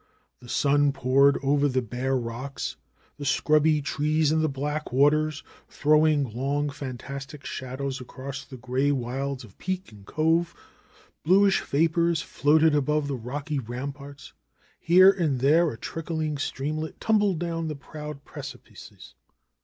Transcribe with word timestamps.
The 0.39 0.49
sun 0.49 0.93
poured 0.93 1.37
over 1.43 1.67
the 1.67 1.83
bare 1.83 2.17
rocks, 2.17 2.75
the 3.19 3.23
scrubby 3.23 3.83
trees 3.83 4.31
and 4.31 4.43
the 4.43 4.49
black 4.49 4.91
waters, 4.91 5.43
throwing 5.69 6.35
long, 6.35 6.71
fantastic 6.71 7.45
shadows 7.45 8.01
across 8.01 8.43
the 8.43 8.57
gray 8.57 8.91
wilds 8.91 9.43
of 9.43 9.59
peak 9.59 9.91
and 9.91 10.03
cove. 10.07 10.55
Bluish 11.23 11.61
vapors 11.61 12.19
floated 12.19 12.73
above 12.73 13.07
the 13.07 13.15
rocky 13.15 13.59
ramparts. 13.59 14.33
Here 14.79 15.11
and 15.11 15.39
there 15.39 15.69
a 15.69 15.77
trickling 15.77 16.39
streamlet 16.39 16.99
tumbled 16.99 17.37
down 17.37 17.67
the 17.67 17.75
proud 17.75 18.25
precipices. 18.25 19.13